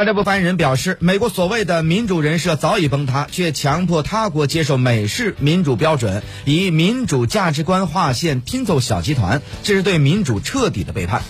[0.00, 11.22] 外交部发言人表示美国所谓的民主人设早已崩塌却强迫他国接受美式民主标准以民主价值观划线拼凑小集团这是对民主彻底的背叛。